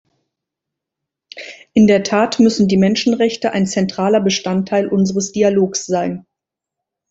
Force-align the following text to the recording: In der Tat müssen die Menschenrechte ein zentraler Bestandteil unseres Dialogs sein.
In 1.73 1.85
der 1.85 2.01
Tat 2.01 2.39
müssen 2.39 2.67
die 2.67 2.77
Menschenrechte 2.77 3.51
ein 3.51 3.67
zentraler 3.67 4.19
Bestandteil 4.19 4.87
unseres 4.87 5.31
Dialogs 5.31 5.85
sein. 5.85 6.25